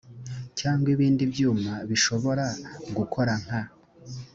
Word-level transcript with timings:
cyangwa 0.59 0.87
ibindi 0.95 1.23
byuma 1.33 1.73
bishobora 1.89 2.45
gukora 2.97 3.33
nka 3.43 3.61